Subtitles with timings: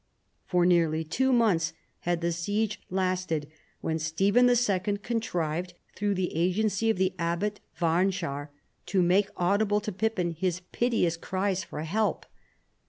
[0.47, 3.47] For nearly two months had the siege lasted
[3.81, 4.97] when Stephen 11.
[4.97, 8.47] contrived, through the agency of the abbot AVai nehar,
[8.87, 12.25] to make audible to Pippin his piteous cries for help.